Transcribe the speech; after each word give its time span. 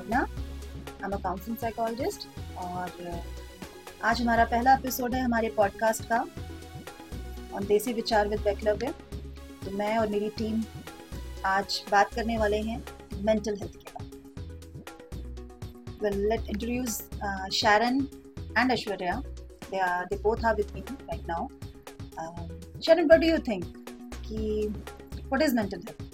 मैं 0.00 0.10
Bhavna. 0.10 0.26
I 0.90 1.04
am 1.04 1.12
a 1.12 1.22
counselling 1.22 1.56
psychologist 1.58 2.28
और 2.58 2.88
uh, 2.88 4.04
आज 4.04 4.20
हमारा 4.20 4.44
पहला 4.44 4.74
एपिसोड 4.74 5.14
है 5.14 5.22
हमारे 5.22 5.48
पॉडकास्ट 5.48 6.04
का 6.04 6.26
ऑन 7.54 7.66
देसी 7.66 7.92
विचार 7.92 8.28
विद 8.28 8.40
वैक्लव्य 8.40 8.94
तो 9.64 9.70
मैं 9.70 9.98
और 9.98 10.08
मेरी 10.08 10.28
टीम 10.28 10.64
आज 11.44 11.84
बात 11.90 12.14
करने 12.14 12.38
वाले 12.38 12.56
हैं 12.56 12.84
मेंटल 13.14 13.56
हेल्थ 13.56 13.72
के 13.72 13.92
बारे 13.94 14.08
well 16.02 16.28
let 16.28 16.40
introduce 16.40 17.02
Sharan 17.52 18.08
and 18.58 18.70
Aishwarya 18.70 19.22
they 19.70 19.80
are 19.80 20.06
they 20.10 20.16
both 20.16 20.44
are 20.44 20.56
me 20.56 20.82
right 21.08 21.26
now. 21.26 21.50
Um, 22.18 22.60
sharon 22.80 23.08
what 23.08 23.20
do 23.20 23.26
you 23.26 23.38
think? 23.38 23.64
कि 24.22 24.72
what 25.28 25.42
is 25.42 25.54
mental 25.54 25.80
health? 25.80 26.07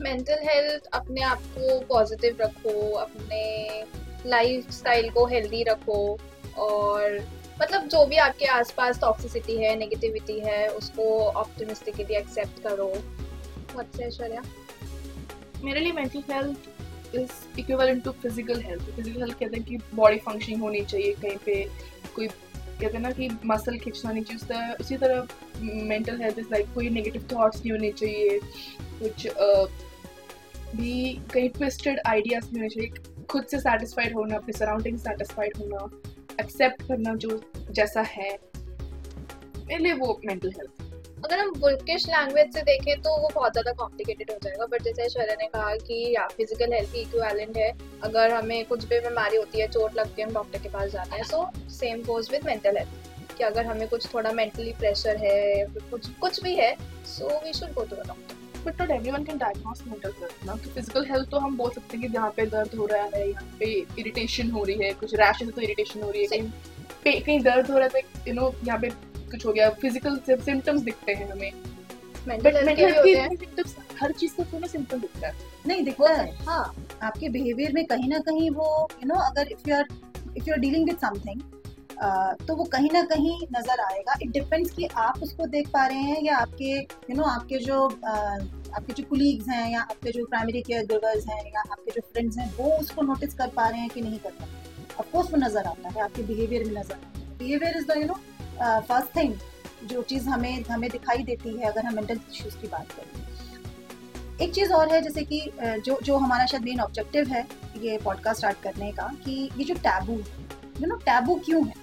Mental 0.00 0.38
health 0.44 0.86
अपने 0.94 1.22
आप 1.22 1.42
को 1.56 1.78
पॉजिटिव 1.80 2.36
रखो 2.40 2.90
अपने 2.96 3.84
लाइफ 4.26 4.70
स्टाइल 4.70 5.10
को 5.10 5.26
healthy 5.26 5.62
रखो 5.62 6.18
और 6.58 7.18
मतलब 7.62 7.86
जो 7.88 8.04
भी 8.06 8.16
आपके 8.16 8.46
आसपास 8.46 9.00
टॉक्सिसिटी 9.00 9.56
है 9.56 9.74
नेगेटिविटी 9.76 10.38
है 10.40 10.68
उसको 10.68 11.08
ऑप्टिमिस्टिकली 11.20 12.16
एक्सेप्ट 12.16 12.62
करो। 12.62 12.92
ऐश्वर्या 14.02 14.42
मेरे 15.64 15.80
लिए 15.80 15.92
mental 15.92 16.22
health 16.30 17.14
is 17.14 17.60
equivalent 17.60 18.02
to 18.04 18.10
physical 18.12 18.60
health 18.60 18.90
physical 18.96 19.20
health 19.20 19.38
कहते 19.38 19.56
हैं 19.56 19.64
कि 19.66 19.78
बॉडी 19.94 20.18
फंक्शनिंग 20.18 20.62
होनी 20.62 20.80
चाहिए 20.84 21.12
कहीं 21.22 21.36
पे 21.46 21.62
कोई 22.14 22.28
कहते 22.28 22.96
हैं 22.96 23.02
ना 23.02 23.10
कि 23.10 23.28
मसल 23.44 23.78
खींचना 23.78 24.12
नहीं 24.12 24.24
चाहिए 24.24 24.46
तरह 24.48 24.76
उसी 24.80 24.96
तरह 24.96 25.26
मेंटल 25.62 26.20
हेल्थ 26.22 26.38
इज़ 26.38 26.46
लाइक 26.52 26.72
कोई 26.74 26.88
नेगेटिव 26.90 27.26
थॉट्स 27.32 27.60
नहीं 27.60 27.72
होने 27.72 27.92
चाहिए 27.92 28.38
कुछ 29.02 29.26
uh, 29.26 29.89
भी 30.76 31.12
कहीं 31.32 31.48
ट्विस्टेड 31.50 32.00
आइडियाज़ 32.06 32.44
नहीं 32.44 32.62
होने 32.62 32.68
चाहिए 32.68 33.24
खुद 33.26 33.44
से 33.46 33.58
सेटिस्फाइड 33.60 34.14
होना, 34.14 34.36
अपने 34.36 34.52
सराउंडिंग 34.58 34.98
सेटिस्फाइड 34.98 35.56
होना 35.58 35.88
एक्सेप्ट 36.40 36.82
करना 36.88 37.14
जो 37.16 37.40
जैसा 37.70 38.00
है, 38.08 38.30
मेरे 39.58 39.82
लिए 39.82 39.92
वो 39.94 40.20
मेंटल 40.24 40.52
हेल्थ 40.58 40.88
अगर 41.24 41.38
हम 41.38 41.52
बुल्किश 41.60 42.06
लैंग्वेज 42.08 42.54
से 42.54 42.60
देखें 42.62 43.00
तो 43.02 43.16
वो 43.22 43.28
बहुत 43.34 43.52
ज़्यादा 43.52 43.72
कॉम्प्लिकेटेड 43.78 44.30
हो 44.30 44.36
जाएगा 44.42 44.66
बट 44.66 44.82
जैसे 44.82 45.02
ऐश्वर्या 45.02 45.34
ने 45.40 45.46
कहा 45.48 45.74
कि 45.78 45.98
या 46.14 46.26
फ़िज़िकल 46.28 46.72
हेल्थ 46.72 46.92
की 46.92 47.00
इक्विवेलेंट 47.00 47.56
है। 47.56 47.70
अगर 48.04 48.32
हमें 48.32 48.64
कुछ 48.66 48.84
भी 48.84 49.00
बीमारी 49.00 49.36
होती 49.36 49.60
है, 49.60 49.66
चोट 49.68 49.96
लगती 49.96 50.22
है, 50.22 50.28
हम 50.28 50.34
डॉक्टर 50.34 50.62
के 50.62 50.68
पास 50.68 50.90
जाते 50.92 51.16
हैं 51.16 51.24
so 51.24 51.50
same 51.70 52.02
goes 52.04 52.30
with 52.32 52.46
mental 52.46 52.76
health 52.78 53.36
कि 53.36 53.44
अगर 53.44 53.66
हमें 53.66 53.86
कुछ 53.88 54.12
थोड़ा 54.14 54.32
मेंटली 54.32 54.72
प्रेशर 54.80 55.16
है, 55.18 55.66
कुछ 55.90 56.08
कुछ 56.20 56.42
भी 56.42 56.54
है 56.56 56.74
so 57.08 57.40
we 57.44 57.52
should 57.52 57.72
go 57.74 57.84
to 57.84 57.96
the 57.96 58.06
doctor 58.06 58.39
but 58.64 58.80
not 58.80 58.90
everyone 58.90 59.24
can 59.24 59.38
diagnose 59.38 59.82
mental 59.86 60.12
health 60.20 60.44
ना? 60.46 60.54
तो 60.54 60.70
फ़िज़िकल 60.70 61.06
हेल्थ 61.10 61.30
तो 61.30 61.38
हम 61.38 61.56
बोल 61.56 61.70
सकते 61.70 61.96
हैं 61.96 62.06
कि 62.06 62.12
जहाँ 62.12 62.30
पे 62.36 62.46
दर्द 62.46 62.74
हो 62.78 62.86
रहा 62.86 63.04
है 63.14 63.28
यहाँ 63.28 63.44
पे 63.60 63.66
इरिटेशन 63.98 64.50
हो 64.50 64.64
रही 64.64 64.84
है 64.84 64.92
कुछ 65.00 65.14
रैश 65.20 65.42
तो 65.42 65.60
इरिटेशन 65.60 66.02
हो 66.02 66.10
रही 66.10 66.22
है 66.22 66.28
कहीं 67.04 67.20
कहीं 67.22 67.40
दर्द 67.42 67.70
हो 67.70 67.78
रहा 67.78 67.88
है 67.94 68.02
तो 68.02 68.28
यू 68.28 68.34
नो 68.34 68.52
यहाँ 68.64 68.78
पे 68.80 68.88
कुछ 69.30 69.46
हो 69.46 69.52
गया। 69.52 69.70
फ़िज़िकल 69.82 70.16
सिम्टम्स 70.28 70.82
दिखते 70.82 71.12
हैं 71.12 71.30
हमें। 71.30 71.52
हर 74.00 74.12
चीज़ 74.12 74.34
का 74.36 74.44
थोड़ा 74.52 74.66
सिम्टम 74.68 74.98
दिखता 75.00 75.26
है। 75.26 75.34
नहीं 75.66 75.84
दिखता 75.84 76.12
है। 76.12 76.44
हाँ 76.46 76.74
आपके 77.02 77.28
बिहेवियर 77.28 77.72
में 77.74 77.84
कहीं 77.86 78.08
ना 78.08 78.18
कहीं 78.26 78.50
वो 78.50 78.66
यू 79.02 79.08
नो 79.08 79.20
अगर 79.20 79.48
if 79.52 79.68
you 79.68 79.76
are 79.76 79.86
if 80.36 80.48
you 80.48 80.54
are 80.54 80.60
dealing 80.60 80.84
with 80.86 80.98
something 80.98 81.40
तो 82.02 82.54
वो 82.56 82.64
कहीं 82.72 82.90
ना 82.92 83.02
कहीं 83.04 83.36
नज़र 83.52 83.80
आएगा। 83.80 84.14
इट 84.22 84.30
डिपेंड्स 84.32 84.70
कि 84.74 84.86
आप 84.98 85.22
उसको 85.22 85.46
देख 85.48 85.68
पा 85.68 85.86
रहे 85.86 85.98
हैं 86.00 86.22
या 86.24 86.36
आपके 86.36 86.70
यू 86.70 86.82
you 86.82 87.16
नो 87.16 87.22
know, 87.22 87.32
आपके 87.32 87.58
जो 87.58 87.84
आपके 88.76 88.92
जो 88.92 89.04
कुलीग्स 89.08 89.48
हैं 89.48 89.70
या 89.72 89.80
आपके 89.80 90.10
जो 90.10 90.24
प्राइमरी 90.24 90.62
केयर 90.62 90.86
गिवर्स 90.86 91.26
हैं 91.28 91.44
या 91.46 91.60
आपके 91.62 91.90
जो 91.90 92.00
फ्रेंड्स 92.02 92.38
हैं 92.38 92.52
वो 92.56 92.70
उसको 92.76 93.02
नोटिस 93.02 93.34
कर 93.34 93.48
पा 93.56 93.68
रहे 93.68 93.80
हैं 93.80 93.90
कि 93.90 94.00
नहीं 94.00 94.18
कर 94.18 94.30
पा 94.30 94.44
रहे 94.44 94.58
वो 95.12 95.36
नज़र 95.36 95.66
आता 95.66 95.88
है 95.88 96.02
आपके 96.02 96.22
बिहेवियर 96.22 96.64
में 96.64 96.72
नज़र 96.72 96.94
आता 96.94 97.18
है। 97.18 97.36
Behaviour 97.38 97.76
is 97.76 97.86
the 97.86 97.96
you 97.96 98.06
know 98.06 98.14
first 98.88 99.16
thing 99.16 99.34
जो 99.88 100.02
चीज़ 100.02 100.28
हमें 100.28 100.64
हमें 100.64 100.88
दिखाई 100.90 101.22
देती 101.24 101.56
है 101.56 101.70
अगर 101.70 101.86
हम 101.86 101.94
मेंटल 101.94 102.20
इश्यूज़ 102.30 102.56
की 102.56 102.68
बात 102.68 102.92
करें। 102.92 104.44
एक 104.46 104.54
चीज़ 104.54 104.72
और 104.72 104.92
है 104.92 105.00
जैसे 105.02 105.24
कि 105.24 105.40
जो 105.60 105.98
जो 106.02 106.16
हमारा 106.16 106.46
शायद 106.46 106.64
मेन 106.64 106.80
ऑब्जेक्टिव 106.80 107.28
है 107.28 107.46
ये 107.82 107.98
पॉडकास्ट 108.04 108.38
स्टार्ट 108.38 108.62
करने 108.62 108.90
का 108.92 109.10
कि 109.24 109.38
ये 109.56 109.64
जो 109.64 109.74
टैबू 109.86 110.18
यू 110.80 110.86
नो 110.86 110.96
टैबू 111.06 111.34
क्यों 111.44 111.64
है? 111.66 111.74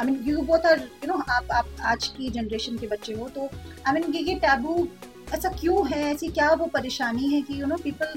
I 0.00 0.06
mean 0.06 0.22
you 0.24 0.42
both 0.42 0.66
are 0.66 0.80
you 0.80 1.06
know 1.06 1.22
आप 1.30 1.50
आप 1.52 1.68
आज 1.84 2.06
की 2.16 2.30
जनरेशन 2.30 2.78
के 2.78 2.86
बच्चे 2.86 3.12
हो 3.14 3.28
तो 3.28 3.48
आई 3.86 3.92
मीन 3.92 4.14
ये 4.14 4.22
ये 4.22 4.34
टैबू 4.38 4.88
ऐसा 5.34 5.48
क्यों 5.48 5.86
है? 5.88 6.02
ऐसी 6.14 6.28
क्या 6.28 6.52
वो 6.52 6.66
परेशानी 6.66 7.28
है 7.28 7.40
कि 7.42 7.60
यू 7.60 7.66
नो 7.66 7.76
पीपल 7.76 8.14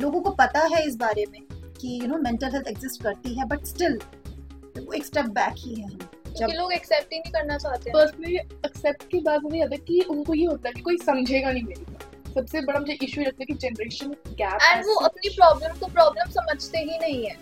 लोगों 0.00 0.20
को 0.20 0.30
पता 0.30 0.60
है 0.74 0.86
इस 0.86 0.96
बारे 0.96 1.24
में 1.32 1.40
कि 1.80 1.98
you 2.02 2.06
know 2.06 2.18
mental 2.18 2.52
health 2.52 2.68
exist 2.68 3.02
करती 3.02 3.34
है 3.34 3.44
बट 3.48 3.64
स्टिल 3.64 3.98
वो 4.78 4.92
एक 4.92 5.06
स्टेप 5.06 5.24
बैक 5.38 5.54
ही 5.58 5.74
है। 5.74 5.86
हम 5.86 5.98
क्योंकि 6.36 6.56
लोग 6.56 6.72
एक्सेप्ट 6.72 7.12
ही 7.12 7.18
नहीं 7.18 7.32
करना 7.32 7.56
चाहते 7.58 7.90
पर्सनली 7.90 8.36
एक्सेप्ट 8.36 9.02
की 9.10 9.20
बात 9.20 9.42
मुझे 9.42 9.58
याद 9.58 9.72
है 9.72 9.78
कि 9.78 10.00
उनको 10.10 10.34
ये 10.34 10.46
होता 10.46 10.68
है 10.68 10.72
कि 10.72 10.80
कोई 10.80 10.96
समझेगा 10.96 11.50
नहीं 11.50 11.62
मेरी 11.62 11.86
सबसे 12.34 12.60
बड़ा 12.60 12.78
मुझे 12.80 12.96
इशू 13.02 13.20
लगता 13.20 13.42
है 13.42 13.46
कि 13.46 13.54
जनरेशन 13.54 14.08
गैप 14.40 14.62
एंड 14.62 14.84
वो 14.86 14.94
अपनी 15.04 15.28
प्रॉब्लम 15.36 15.78
को 15.78 15.86
प्रॉब्लम 15.86 16.30
समझते 16.30 16.78
ही 16.78 16.98
नहीं 16.98 17.24
है। 17.26 17.36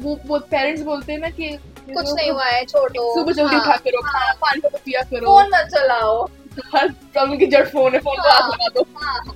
वो 0.00 0.18
वो 0.26 0.38
पेरेंट्स 0.50 0.82
बोलते 0.82 1.12
हैं 1.12 1.18
ना 1.20 1.30
कि 1.30 1.48
कुछ 1.88 2.12
नहीं 2.14 2.30
हुआ 2.30 2.44
है 2.44 2.64
छोड़ो। 2.64 3.14
सुबह 3.14 3.32
जल्दी 3.32 3.54
हाँ, 3.54 3.60
उठा 3.62 3.76
करो 3.76 4.00
हाँ, 4.06 4.32
पानी 4.34 4.60
को 4.60 4.68
पिया 4.68 5.02
करो। 5.02 5.26
फ़ोन 5.26 5.50
मत 5.54 5.68
चलाओ। 5.74 6.24
हर 6.74 6.88
प्रॉब्लम 6.88 7.38
की 7.38 7.46
जड़ 7.46 7.66
फ़ोन 7.68 7.94
है 7.94 8.00
फ़ोन 8.00 8.16
को 8.16 8.28
हाँ। 8.28 8.40
हाथ 8.40 8.50
लगा 8.50 8.68
दो। 8.74 8.86
हाँ। 8.96 9.34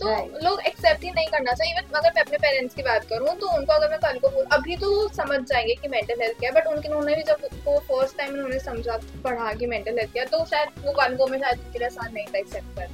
तो 0.00 0.08
लोग 0.44 0.60
एक्सेप्ट 0.60 1.04
ही 1.04 1.10
नहीं 1.10 1.26
करना 1.26 1.52
चाहिए। 1.52 1.72
इवन 1.74 1.98
अगर 1.98 2.10
मैं 2.16 2.22
अपने 2.22 2.38
पेरेंट्स 2.38 2.74
की 2.74 2.82
बात 2.82 3.04
करूँ 3.04 3.34
तो 3.36 3.48
उनको 3.56 3.72
अगर 3.72 3.90
मैं 3.90 3.98
कल 3.98 4.18
को 4.18 4.28
बोल 4.28 4.44
अभी 4.52 4.76
तो 4.76 4.90
वो 4.90 5.06
समझ 5.08 5.38
जाएँगे 5.40 5.74
कि 5.74 5.88
मेंटल 5.88 6.20
हेल्थ 6.22 6.38
क्या 6.38 6.50
है 6.50 6.54
बट 6.56 6.66
उनके 6.66 6.88
उन्होंने 6.88 7.14
भी 7.14 7.22
जब 7.22 7.46
वो 7.64 7.78
फ़र्स्ट 7.78 8.16
टाइम 8.18 8.32
उन्होंने 8.34 8.58
समझा 8.58 8.98
पढ़ा 9.24 9.52
कि 9.52 9.66
मेंटल 9.66 9.98
हेल्थ 9.98 10.12
क्या 10.12 10.22
है 10.22 10.28
तो 10.28 10.44
शायद 10.44 10.84
वो 10.86 10.92
वन 10.92 11.16
गो 11.16 11.26
में 11.26 11.38
शायद 11.38 11.58
उनके 11.58 11.78
लिए 11.78 11.88
आसान 11.88 12.12
नहीं 12.14 12.26
था 12.26 12.38
एक्सेप्ट 12.38 12.78
कर 12.78 12.88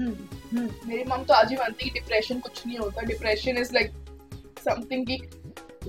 हम्म 0.00 0.14
हम्म। 0.58 0.88
मेरी 0.88 1.04
मम 1.04 1.22
तो 1.24 1.34
आज 1.34 1.50
ही 1.50 1.56
मानती 1.56 1.84
है 1.84 1.90
कि 1.90 2.00
डिप्रेशन 2.00 2.40
कुछ 2.40 2.66
नहीं 2.66 2.78
होता। 2.78 3.02
डिप्रेशन 3.02 3.58
इज़ 3.58 3.72
लाइक 3.74 3.92
समथिंग 4.64 5.06
की 5.06 5.16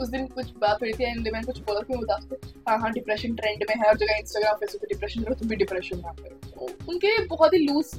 उस 0.01 0.09
दिन 0.09 0.25
कुछ 0.35 0.51
बात 0.61 0.81
हुई 0.81 0.91
थी 0.93 1.03
एंड 1.03 1.27
मैंने 1.33 1.45
कुछ 1.45 1.59
बोला 1.67 1.79
कि 1.87 1.93
उदास 1.95 2.27
थे। 2.31 2.35
हाँ 2.69 2.77
हाँ 2.79 2.91
डिप्रेशन 2.93 3.35
ट्रेंड 3.35 3.63
में 3.69 3.75
है 3.75 3.87
हर 3.87 3.97
जगह 3.97 4.17
इंस्टाग्राम 4.19 4.55
फेसबुक 4.59 4.81
पे 4.81 4.93
डिप्रेशन 4.93 5.23
करो 5.23 5.35
तुम 5.35 5.49
भी 5.49 5.55
डिप्रेशन 5.63 5.99
ना 6.05 6.13
करो 6.19 6.69
उनके 6.89 7.17
बहुत 7.27 7.53
ही 7.53 7.59
लूज 7.65 7.93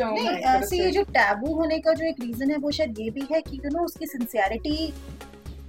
नहीं 0.00 0.26
है 0.26 0.38
ऐसे 0.56 0.78
ये 0.78 0.90
जो 0.90 1.02
टैबू 1.14 1.54
होने 1.54 1.78
का 1.86 1.92
जो 1.94 2.04
एक 2.08 2.20
रीजन 2.20 2.50
है 2.50 2.56
वो 2.58 2.70
शायद 2.72 2.98
ये 3.00 3.10
भी 3.16 3.26
है 3.32 3.40
कि 3.48 3.56
यू 3.64 3.70
नो 3.72 3.84
उसकी 3.84 4.06
सिंसियरिटी 4.06 4.92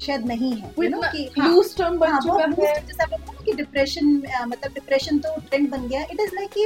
शायद 0.05 0.25
नहीं 0.27 0.51
है 0.51 0.71
यू 0.79 0.89
नो 0.89 1.01
कि 1.01 1.23
हाँ, 1.37 1.47
लूज 1.49 1.75
टर्म 1.77 1.97
बन 1.99 2.11
हाँ, 2.11 2.19
चुका 2.21 2.43
है। 2.43 2.73
जैसे 2.87 3.03
आपने 3.03 3.17
बोला 3.17 3.43
कि 3.45 3.53
डिप्रेशन 3.53 4.05
मतलब 4.47 4.71
डिप्रेशन 4.73 5.19
तो 5.25 5.35
ट्रेंड 5.39 5.69
बन 5.71 5.87
गया। 5.87 6.01
इट 6.03 6.19
इज़ 6.19 6.35
लाइक 6.35 6.49
कि 6.53 6.63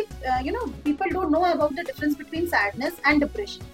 you 0.47 0.53
know 0.53 0.65
people 0.83 1.09
don't 1.13 1.31
know 1.31 1.39
about 1.47 1.73
the 1.73 1.85
difference 1.87 2.17
between 2.17 2.45
sadness 2.47 2.99
and 3.07 3.19
depression 3.19 3.65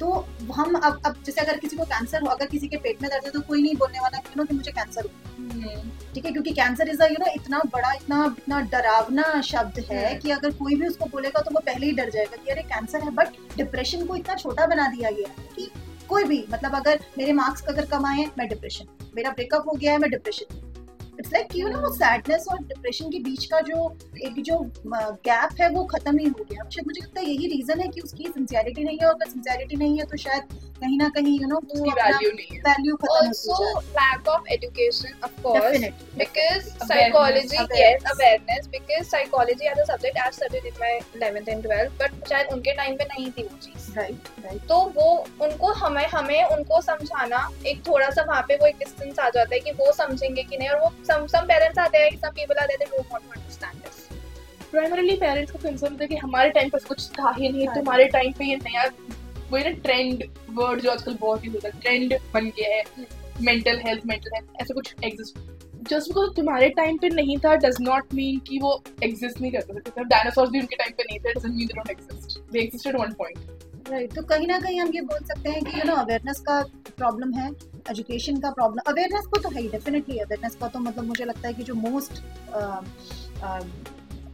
तो 0.00 0.12
हम 0.54 0.74
अब 0.74 1.00
अब 1.06 1.16
जैसे 1.26 1.40
अगर 1.40 1.58
किसी 1.58 1.76
को 1.76 1.84
कैंसर 1.84 2.22
हो 2.22 2.28
अगर 2.28 2.46
किसी 2.46 2.68
के 2.68 2.76
पेट 2.78 3.02
में 3.02 3.10
दर्द 3.10 3.24
है 3.24 3.30
तो 3.30 3.40
कोई 3.42 3.62
नहीं 3.62 3.74
बोलने 3.74 4.00
वाला 4.00 4.18
यू 4.18 4.34
नो 4.36 4.44
कि 4.44 4.54
मुझे 4.54 4.72
कैंसर 4.72 5.02
हो? 5.02 5.10
हम्म, 5.38 5.90
ठीक 6.14 6.26
है 6.26 6.32
क्योंकि 6.32 6.52
कैंसर 6.52 6.88
इज़ 6.88 7.02
यू 7.04 7.16
नो 7.20 7.32
इतना 7.34 7.60
बड़ा 7.72 7.92
इतना 7.92 8.24
इतना 8.38 8.60
डरावना 8.72 9.40
शब्द 9.44 9.78
है 9.90 10.04
हम्म। 10.04 10.20
कि 10.20 10.30
अगर 10.30 10.50
कोई 10.54 10.74
भी 10.74 10.86
उसको 10.86 11.06
बोलेगा 11.06 11.40
तो 11.40 11.54
वो 11.54 11.60
पहले 11.66 11.86
ही 11.86 11.92
डर 11.92 12.10
जाएगा 12.10 12.36
कि 12.36 12.50
अरे 12.50 12.62
कैंसर 12.64 13.02
है 13.02 13.10
बट 13.12 13.56
डिप्रेशन 13.56 14.06
को 14.06 14.16
इतना 14.16 14.34
छोटा 14.34 14.66
बना 14.66 14.88
दिया 14.88 15.10
गया 15.10 15.28
है 15.30 15.48
कि 15.56 15.70
कोई 16.08 16.24
भी 16.24 16.44
मतलब 16.50 16.74
अगर 16.74 17.00
मेरे 17.18 17.32
मार्क्स 17.32 17.64
अगर 17.68 17.86
कम 17.86 18.06
आए 18.06 18.26
मैं 18.38 18.48
डिप्रेशन 18.48 18.86
मेरा 19.16 19.30
ब्रेकअप 19.30 19.68
हो 19.68 19.72
गया 19.72 19.92
है 19.92 19.98
मैं 19.98 20.10
depression 20.10 20.72
it's 21.24 21.32
like 21.32 21.54
you 21.56 21.68
know 21.68 21.90
sadness 21.94 22.46
और 22.52 22.58
डिप्रेशन 22.64 23.10
के 23.10 23.18
बीच 23.28 23.44
का 23.52 23.60
जो 23.68 23.76
एक 24.26 24.42
जो 24.44 24.58
गैप 25.28 25.60
है 25.60 25.68
वो 25.70 25.84
खत्म 25.94 26.18
ही 26.18 26.26
हो 26.28 26.44
गया। 26.50 26.68
शायद 26.70 26.86
मुझे 26.86 27.00
लगता 27.02 27.20
है 27.20 27.26
यही 27.26 27.46
रीजन 27.56 27.80
है 27.80 27.88
कि 27.88 28.00
उसकी 28.00 28.24
सिंसियरिटी 28.24 28.84
नहीं 28.84 28.98
है 29.02 29.06
और 29.08 29.14
अगर 29.14 29.30
सिंसियरिटी 29.30 29.76
नहीं 29.76 29.98
है 29.98 30.04
तो 30.06 30.16
शायद 30.24 30.42
कहीं 30.80 30.96
ना 30.98 31.08
कहीं 31.16 31.38
यू 31.40 31.48
नो 31.48 31.56
वो 31.56 31.82
वैल्यू 31.82 32.30
है। 32.30 32.46
खत्म 32.56 32.90
होती 32.90 33.42
जाए 33.48 33.72
lack 33.98 34.28
of 34.34 34.48
education 34.54 35.12
of 35.28 35.34
course 35.44 35.64
Definitely. 35.64 36.08
because 36.20 36.66
Awareness, 36.66 36.88
psychology 36.88 37.58
awareness. 37.62 37.82
yes 37.82 38.08
awareness. 38.14 38.66
because 38.74 39.08
psychology 39.14 39.70
as 39.72 39.82
a 39.82 39.86
subject 39.92 40.18
I 40.24 40.30
studied 40.38 40.68
in 40.72 40.76
my 40.82 40.92
11th 41.20 41.52
and 41.54 41.68
12th 41.68 41.96
but 42.02 42.28
शायद 42.30 42.52
उनके 42.52 42.72
टाइम 42.82 42.96
पे 42.96 43.04
नहीं 43.14 43.30
थी 43.38 43.42
वो 43.42 43.58
चीज़। 43.64 43.90
राइट 43.98 44.28
राइट 44.44 44.66
तो 44.68 44.78
वो 44.96 45.08
उनको 45.42 45.72
हमें 45.82 46.06
हमें 46.14 46.42
उनको 46.44 46.80
समझाना 46.90 47.48
एक 47.72 47.82
थोड़ा 47.88 48.10
सा 48.18 48.22
वहाँ 48.28 48.42
पे 48.48 48.56
वो 48.62 48.66
एक 48.66 48.78
डिस्टेंस 48.78 49.18
आ 49.18 49.28
जाता 49.36 49.54
है 49.54 49.60
कि 49.60 49.72
वो 49.80 49.90
समझेंगे 50.02 50.42
कि 50.42 50.56
नहीं 50.56 50.68
और 50.68 50.80
वो 50.80 50.92
सम 51.14 51.26
सम 51.28 51.46
पेरेंट्स 51.46 51.78
आते 51.78 51.98
हैं 51.98 52.10
सम 52.18 52.30
पीपल 52.36 52.62
आते 52.62 52.74
हैं 52.74 52.88
don't 52.90 53.12
want 53.12 53.24
to 53.24 53.40
understand 53.40 53.82
this 53.82 54.02
primarily 54.70 55.16
parents 55.16 55.52
का 55.52 55.58
कंसर्न 55.60 55.96
है 56.00 56.06
कि 56.08 56.16
हमारे 56.18 56.50
टाइम 56.50 56.68
पर 56.70 56.78
कुछ 56.84 57.08
था 57.18 57.34
ही 57.36 57.48
नहीं 57.48 57.66
हाँ। 57.66 57.74
तुम्हारे 57.76 58.04
टाइम 58.14 58.32
पे 58.38 58.44
ये 58.44 58.56
नया 58.62 58.84
वही 59.50 59.64
ना 59.64 59.70
ट्रेंड 59.82 60.24
वर्ड 60.52 60.80
जो 60.80 60.90
आजकल 60.90 61.16
बहुत 61.20 61.44
यूज़ 61.44 61.54
होता 61.54 61.68
है 61.68 61.80
ट्रेंड 61.80 62.14
बन 62.34 62.48
गया 62.58 62.74
है 62.74 63.06
मेंटल 63.42 63.80
हेल्थ 63.86 64.06
मेंटल 64.06 64.30
हेल्थ 64.34 64.62
ऐसा 64.62 64.74
कुछ 64.74 64.94
एग्जिस्ट 65.04 65.38
जस्ट 65.90 66.08
बिकॉज़ 66.08 66.30
तुम्हारे 66.36 66.68
टाइम 66.76 66.98
पे 66.98 67.08
नहीं 67.10 67.36
था 67.38 67.54
डज 67.64 67.76
नॉट 67.80 68.14
मीन 68.14 68.38
कि 68.48 68.58
वो 68.58 68.72
एग्जिस्ट 69.02 69.40
नहीं 69.40 69.52
करता 69.52 69.90
था। 69.90 70.02
डायनासोर्स 70.04 70.50
भी 70.50 70.60
उनके 70.60 70.76
टाइम 70.76 70.92
पे 70.98 71.02
नहीं 71.02 71.18
थे 71.18 71.32
doesn't 71.32 71.54
mean 71.54 71.66
they 71.66 71.74
don't 71.74 71.90
exist 71.90 72.38
they 72.52 72.60
existed 72.60 72.96
one 73.00 73.12
point 73.18 73.90
right 73.90 74.14
तो 74.14 74.22
कहीं 74.24 74.46
ना 74.46 74.58
कहीं 74.58 74.80
हम 74.80 74.90
ये 74.94 75.00
बोल 75.12 75.24
सकते 75.26 75.50
हैं 75.50 75.62
कि 75.64 75.78
यू 75.78 75.84
नो 75.84 75.94
अवेयरनेस 75.94 76.40
का 76.40 76.60
प्रॉब्लम 76.96 77.32
है। 77.34 77.50
एजुकेशन 77.90 78.36
का 78.40 78.50
प्रॉब्लम 78.50 78.90
अवेयरनेस 78.90 79.26
को 79.34 79.40
तो 79.40 79.48
है 79.54 79.62
ही 79.62 79.68
डेफिनेटली 79.68 80.18
अवेयरनेस 80.18 80.54
का 80.60 80.68
तो 80.68 80.78
मतलब 80.80 81.04
मुझे 81.06 81.24
लगता 81.24 81.48
है 81.48 81.54
कि 81.54 81.62
जो 81.62 81.74
मोस्ट 81.74 82.22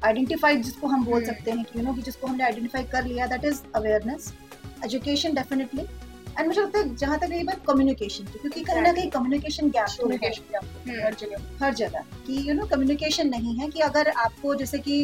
आइडेंटिफाइड 0.05 0.63
जिसको 0.63 0.87
हम 0.87 1.05
बोल 1.05 1.21
Hmm. 1.21 1.29
सकते 1.29 1.51
हैं 1.51 1.65
कि 1.65 1.79
यू 1.79 1.85
नो 1.85 1.93
कि 1.95 2.03
जिसको 2.03 2.27
हमने 2.27 2.45
आइडेंटिफाई 2.45 2.85
कर 2.93 3.05
लिया 3.05 3.27
that 3.27 3.45
is 3.45 3.61
awareness 3.77 4.33
education 4.85 5.35
definitely 5.35 5.83
and 6.39 6.47
मुझे 6.47 6.61
लगता 6.61 6.79
है 6.79 6.95
जहाँ 6.97 7.19
तक 7.19 7.27
रही 7.31 7.43
बात 7.43 7.61
कम्युनिकेशन 7.67 8.25
की 8.25 8.39
क्योंकि 8.39 8.61
कहीं 8.61 8.83
ना 8.83 8.93
कहीं 8.93 9.11
कम्युनिकेशन 9.11 9.69
गैप 9.71 9.87
तो 9.89 10.03
कम्युनिकेशन। 10.03 11.01
हर 11.05 11.15
जगह 11.15 11.65
हर 11.65 11.75
जगह। 11.75 12.05
कि 12.27 12.49
यू 12.49 12.55
नो 12.55 12.67
कम्युनिकेशन 12.67 13.29
नहीं 13.29 13.55
है 13.55 13.69
कि 13.69 13.81
अगर 13.81 14.09
आपको 14.17 14.55
जैसे 14.55 14.79
कि 14.79 14.97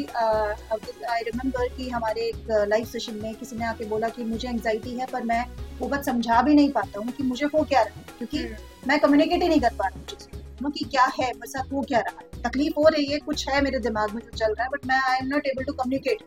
आई 1.11 1.23
रिमेम्बर 1.23 1.69
कि 1.69 1.89
हमारे 1.89 2.29
एक 2.29 2.67
लाइव 2.69 2.85
सेशन 2.85 3.15
में 3.23 3.35
किसी 3.35 3.57
ने 3.57 3.65
आके 3.67 3.85
बोला 3.85 4.09
कि 4.09 4.25
मुझे 4.25 4.49
एंगजाइटी 4.49 4.99
है 4.99 5.07
पर 5.07 5.23
मैं 5.23 5.45
वो 5.79 5.89
बात 5.89 6.05
समझा 6.05 6.41
भी 6.43 6.55
नहीं 6.55 6.71
पाता 6.71 7.01
हूँ 7.01 7.13
कि 7.13 7.23
मुझे 7.23 7.47
हो 7.47 7.63
क्या 7.65 7.83
रहा 7.83 7.99
है। 7.99 8.05
क्योंकि 8.19 8.39
हम्म। 8.39 8.89
मैं 8.89 8.99
कम्युनिकेट 9.01 9.43
ही 9.43 9.49
नहीं 9.49 9.61
कर 9.61 9.75
पा 9.75 9.89
रहा 9.89 9.99
हूँ 9.99 10.35
नो 10.63 10.69
कि 10.71 10.85
क्या 10.85 11.05
है 11.21 11.27
मेरे 11.27 11.51
साथ 11.51 11.73
हो 11.73 11.81
क्या 11.83 11.99
रहा 11.99 12.19
है? 12.21 12.43
तकलीफ़ 12.43 12.75
हो 12.79 12.89
रही 12.89 13.07
है 13.07 13.19
कुछ 13.19 13.49
है 13.49 13.61
मेरे 13.61 13.79
दिमाग 13.79 14.15
में 14.15 14.23
जो 14.23 14.37
चल 14.37 14.53
रहा 14.53 14.65
है 14.65 14.69
बट 14.71 14.87
मैं 14.87 15.01
I 15.11 15.19
am 15.19 15.27
not 15.27 15.47
able 15.47 15.65
to 15.65 15.73
communicate 15.73 16.23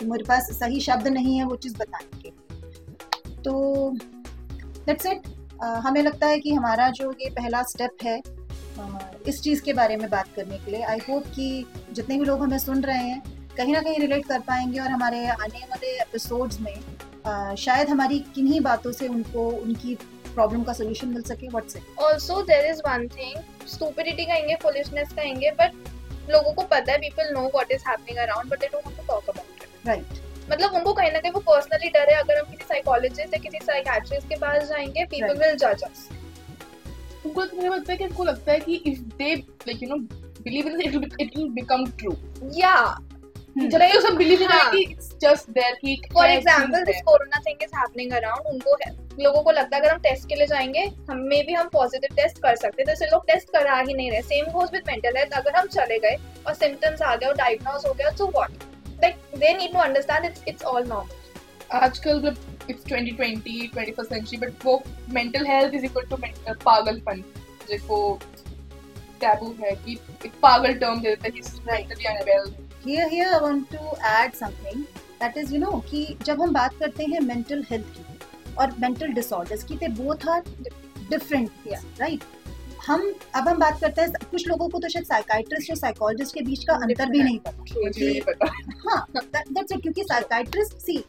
कि 0.00 0.06
मेरे 0.06 0.24
पास 0.24 0.50
सही 0.52 0.80
शब्द 0.80 1.08
नहीं 1.08 1.38
है 1.38 1.44
वो 1.44 1.56
चीज़ 1.56 1.76
बताने 1.78 2.22
के 2.22 2.30
तो 3.48 3.94
दैट्स 4.86 5.06
इट 5.06 5.26
हमें 5.84 6.02
लगता 6.02 6.26
है 6.26 6.38
कि 6.38 6.52
हमारा 6.54 6.88
जो 6.92 7.10
ये 7.22 7.30
पहला 7.30 7.62
स्टेप 7.70 8.04
है 8.04 8.20
इस 9.28 9.40
चीज़ 9.42 9.62
के 9.62 9.72
बारे 9.72 9.96
में 9.96 10.08
बात 10.10 10.28
करने 10.36 10.58
के 10.58 10.70
लिए 10.70 10.82
आई 10.84 10.98
होप 11.08 11.24
कि 11.34 11.48
जितने 11.92 12.18
भी 12.18 12.24
लोग 12.24 12.42
हमें 12.42 12.58
सुन 12.58 12.82
रहे 12.84 13.08
हैं 13.08 13.22
कहीं 13.56 13.72
ना 13.72 13.80
कहीं 13.80 13.98
रिलेट 13.98 14.26
कर 14.26 14.40
पाएँगे 14.40 14.78
और 14.80 14.88
हमारे 14.88 15.26
आने 15.28 15.58
वाले 15.64 15.88
एपिसोड्स 16.00 16.60
में 16.60 16.74
अ, 16.74 17.54
शायद 17.56 17.88
हमारी 17.88 18.18
किन्हीं 18.34 18.60
बातों 18.60 18.92
से 18.92 19.08
उनको 19.08 19.48
उनकी 19.50 19.94
प्रॉब्लम 20.34 20.62
का 20.64 20.72
सोल्यूशन 20.72 21.08
मिल 21.08 21.22
सके 21.24 21.48
what's 21.48 21.76
it 21.76 21.98
also 22.02 22.40
there 22.44 22.66
is 22.66 22.80
one 22.86 23.06
thing 23.08 23.66
stupidity 23.68 24.24
कहेंगे 24.24 24.54
फुलिशनेस 24.62 25.12
कहेंगे 25.12 25.50
बट 25.60 26.30
लोगों 26.30 26.52
को 26.52 26.62
पता 26.66 26.92
है 26.92 26.98
people 26.98 27.32
know 27.34 27.46
what 27.48 27.72
is 27.72 27.88
happening 27.88 28.18
around 28.18 28.50
but 28.50 28.60
they 28.60 28.66
don't 28.66 28.86
want 28.86 28.96
to 28.98 29.02
talk 29.08 29.28
about 29.28 29.62
it 29.62 29.86
right 29.86 30.20
मतलब 30.50 30.74
उनको 30.74 30.92
कहीं 30.92 31.10
ना 31.12 31.18
कहीं 31.18 31.32
वो 31.32 31.40
पर्सनली 31.46 31.88
डर 31.88 32.10
है 32.10 32.20
अगर 32.20 32.38
हम 32.38 32.50
किसी 32.50 32.64
साइकोलॉजिस्ट 32.64 33.34
या 33.34 33.40
किसी 33.40 33.58
साइकाट्रिस्ट 33.64 34.28
के 34.28 34.36
पास 34.36 34.68
जाएँगे 34.68 35.04
पीपल 35.04 35.36
विल 35.38 35.56
जज 35.56 35.82
अस 35.82 36.08
उनको 37.26 37.40
मुझे 37.56 37.68
लगता 37.68 37.92
है 37.92 37.96
कि 37.98 38.04
उनको 38.04 38.24
लगता 38.24 38.52
है 38.52 38.60
कि 38.60 38.74
if 38.86 39.00
they 39.18 39.34
like 39.34 39.82
you 39.82 39.88
know 39.88 39.96
believe 40.42 40.68
in 40.68 40.80
it 40.80 40.94
it 41.20 41.36
will 41.36 41.48
become 41.52 41.86
true 41.98 42.16
या 42.56 42.74
जरा 43.58 43.86
ये 43.86 44.00
सब 44.00 44.16
बिलीव 44.16 44.42
इन. 44.42 44.48
कि 44.48 44.82
इट्स 44.82 45.08
जस्ट 45.20 45.50
देयर 45.50 45.74
कि 45.74 46.00
for 46.14 46.30
example 46.30 46.84
this 46.84 47.00
corona 47.02 47.40
thing 47.46 47.62
is 47.62 47.76
happening 47.76 48.12
around 48.12 48.46
उनको 48.46 48.76
है 48.82 48.90
लोगों 49.20 49.42
को 49.42 49.50
लगता 49.50 49.76
है 49.76 49.82
अगर 49.82 49.92
हम 49.92 49.98
टेस्ट 50.00 50.28
के 50.28 50.34
लिए 50.34 50.46
जाएँगे 50.46 50.84
हम 51.10 51.18
में 51.30 51.44
भी 51.46 51.52
हम 51.52 51.68
पॉजिटिव 51.68 52.16
टेस्ट 52.16 52.38
कर 52.38 52.56
सकते 52.56 52.82
हैं 52.82 52.96
तो 52.96 53.06
लोग 53.06 53.26
टेस्ट 53.26 53.48
करा 53.48 53.78
ही 53.78 53.94
नहीं 53.94 54.10
रहे. 54.10 54.22
Same 54.22 54.52
goes 54.52 54.70
with 54.72 54.82
mental 54.86 55.16
health 55.16 55.32
अगर 55.32 55.56
हम 55.56 55.66
चले 55.68 55.98
गए 55.98 56.16
और 56.46 56.54
सिम्टम्स 56.54 57.02
आ 57.02 57.14
गए 57.16 57.26
और 57.26 57.34
डायग्नोज 57.36 57.86
हो 57.86 57.92
गया 57.92 58.10
तो 58.18 58.26
what 58.28 58.52
like 59.02 59.16
they 59.36 59.52
need 59.58 59.72
to 59.72 59.78
understand 59.78 60.24
it's 60.24 60.42
it's 60.48 60.64
all 60.64 60.86
normal 60.88 61.16
आजकल 61.76 62.16
मतलब 62.16 62.70
इट्स 62.70 62.84
2020 62.84 63.74
21st 63.74 64.08
सेंचुरी 64.08 64.36
बट 64.36 64.64
वो 64.64 64.82
mental 65.14 65.46
health 65.46 65.74
is 65.74 65.84
equal 65.84 66.04
to 66.10 66.16
पागलपन 66.64 67.22
जिसको 67.68 67.98
टैबू 69.20 69.54
है 69.62 69.74
कि 69.84 69.98
एक 70.26 70.32
पागल 70.42 70.74
टर्म 70.78 71.00
दे 71.00 71.14
देता 71.14 71.24
है 71.24 71.30
कि 71.30 71.42
mentally 71.66 72.04
unwell 72.14 72.54
here 72.82 73.06
here 73.08 73.30
i 73.36 73.38
want 73.42 73.70
to 73.70 73.86
add 74.08 74.36
something 74.36 74.82
that 75.20 75.36
is 75.36 75.52
you 75.52 75.60
know 75.62 75.80
कि 75.90 76.02
जब 76.24 76.40
हम 76.42 76.52
बात 76.52 76.74
करते 76.80 77.04
हैं 77.12 77.20
mental 77.22 77.64
health 77.70 77.96
की 77.96 78.54
और 78.58 78.74
mental 78.84 79.14
disorders 79.16 79.62
की 79.62 79.78
they 79.78 79.92
both 80.00 80.28
are 80.28 80.42
different 81.10 81.66
Yeah. 81.66 82.18
Right 82.78 82.90
हम 82.90 83.14
अब 83.34 83.48
हम 83.48 83.58
बात 83.58 83.80
करते 83.80 84.02
हैं 84.02 84.12
कुछ 84.30 84.48
लोगों 84.48 84.68
को 84.68 84.78
तो 84.78 84.88
शायद 84.88 85.04
साइकाइट्रिस्ट 85.04 85.70
और 85.70 85.76
साइकोलॉजिस्ट 85.76 86.34
के 86.34 86.40
बीच 86.40 86.64
का 86.64 86.74
अंतर 86.74 87.06
भी 87.06 87.22
नहीं 87.22 87.38
पता। 87.38 87.58
मुझे 87.58 88.08
नहीं 88.08 88.20
पता। 88.20 88.46
हाँ 88.90 89.06
दैट्स 89.26 89.72
इट 89.72 89.82
क्योंकि 89.82 90.02
psychiatrist 90.02 90.74
see 90.74 91.04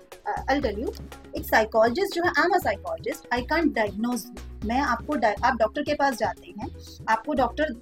I 0.49 0.61
tell 0.61 0.79
you 0.79 0.93
एक 1.37 1.45
साइकोलॉजिस्ट 1.45 2.15
जो 2.15 2.23
है 2.23 2.29
I 2.29 2.43
am 2.43 2.51
a 2.51 2.57
psychologist 2.57 3.33
I 3.33 3.41
can't 3.41 3.73
diagnose 3.73 4.25
मैं 4.65 4.81
आपको 4.81 5.13
आप 5.47 5.55
डॉक्टर 5.57 5.81
के 5.81 5.93
पास 5.93 6.15
जाते 6.15 6.53
हैं 6.59 6.77
आपको 7.09 7.33
डॉक्टर 7.33 7.81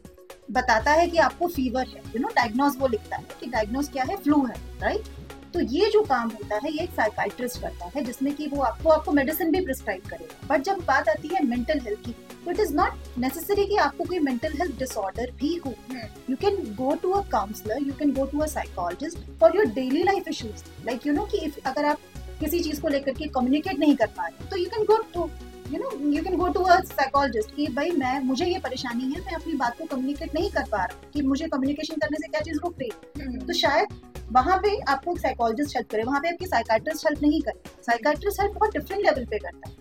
बताता 0.51 0.91
है 0.91 1.07
कि 1.07 1.17
आपको 1.17 1.47
फीवर 1.47 1.87
है 1.87 2.01
यू 2.15 2.19
नो 2.19 2.27
डायग्नोज 2.27 2.73
वो 2.77 2.87
लिखता 2.87 3.15
है 3.15 3.23
कि 3.39 3.47
डायग्नोज 3.47 3.89
क्या 3.89 4.03
है? 4.03 4.15
फ्लू 4.15 4.45
है 4.45 4.55
राइट 4.81 5.03
तो 5.57 5.61
ये 5.63 5.89
जो 5.91 6.01
काम 6.03 6.29
होता 6.29 6.55
है, 6.63 6.71
ये 6.71 6.83
एक 6.83 6.89
साइकाइट्रिस्ट 6.91 7.59
करता 7.61 7.85
है, 7.95 8.03
जिसमें 8.05 8.33
कि 8.35 8.47
वो 8.47 8.61
आपको 8.63 8.89
आपको 8.89 9.11
मेडिसिन 9.11 9.51
भी 9.51 9.61
प्रिस्क्राइब 9.61 10.01
करेगा। 10.09 10.47
बट 10.47 10.63
जब 10.63 10.83
बात 10.87 11.09
आती 11.09 11.27
है 11.27 11.43
मेंटल 11.45 11.79
हेल्थ 11.85 12.05
की 12.05 12.11
तो 12.43 12.51
इट 12.51 12.59
इज़ 12.59 12.73
नॉट 12.75 13.17
नेसेसरी 13.19 13.65
कि 13.65 13.77
आपको 13.85 14.03
कोई 14.03 14.19
मेंटल 14.19 14.53
हेल्थ 14.59 14.77
डिसऑर्डर 14.79 15.31
भी 15.39 15.55
हो। 15.65 15.73
You 16.29 16.35
can 16.35 16.55
go 16.75 16.93
to 17.03 17.11
a 17.11 17.21
counsellor 17.31 17.81
you 17.87 17.93
can 17.99 18.13
go 18.13 18.25
to 18.25 18.39
a 18.39 18.47
psychologist 18.47 19.17
for 19.39 19.55
your 19.55 19.65
daily 19.73 20.03
life 20.03 20.27
issues 20.27 20.63
like 20.85 21.07
you 21.07 21.13
know 21.13 21.25
कि 21.31 21.51
अगर 21.65 21.85
आप 21.85 21.99
किसी 22.39 22.59
चीज़ 22.59 22.81
को 22.81 22.87
लेकर 22.87 23.13
के 23.13 23.27
कम्युनिकेट 23.35 23.79
नहीं 23.79 23.95
कर 23.95 24.07
पा 24.17 24.27
रहे 24.27 24.49
तो 24.49 24.57
you 24.57 24.69
can 24.75 24.85
go 24.85 24.97
to 25.13 25.29
you 25.71 25.79
know 25.79 25.89
you 26.11 26.23
can 26.23 26.35
go 26.37 26.47
to 26.47 26.61
a 26.61 26.79
psychologist 26.81 27.55
कि 27.55 27.67
भाई 27.75 27.91
मैं 27.93 28.19
मुझे 28.23 28.45
ये 28.45 28.59
परेशानी 28.59 29.11
है 29.13 29.21
मैं 29.21 29.33
अपनी 29.35 29.53
बात 29.53 29.77
को 29.77 29.85
कम्युनिकेट 29.85 30.35
नहीं 30.35 30.49
कर 30.51 30.65
पा 30.71 30.83
रहा 30.83 31.09
कि 31.13 31.21
मुझे 31.21 31.47
कम्युनिकेशन 31.47 31.95
करने 32.01 32.17
से 32.17 32.27
क्या 32.27 32.41
चीज़ 32.41 32.59
रुक 32.63 32.75
रही 32.81 33.37
तो 33.39 33.53
शायद 33.53 33.99
वहाँ 34.31 34.57
पे 34.57 34.77
आपको 34.91 35.11
एक 35.11 35.19
साइकोलॉजिस्ट 35.19 35.75
हेल्प 35.75 35.89
करे 35.91 36.03
वहाँ 36.03 36.19
पे 36.21 36.29
आपकी 36.29 36.45
साइकाट्रिस्ट 36.45 37.05
हेल्प 37.07 37.21
नहीं 37.21 37.41
करे। 37.41 37.69
साइकाट्रिस्ट 37.85 38.41
हेल्प 38.41 38.53
बहुत 38.53 38.73
डिफरेंट 38.73 39.05
लेवल 39.05 39.25
पे 39.25 39.37
करता 39.39 39.69
है। 39.69 39.75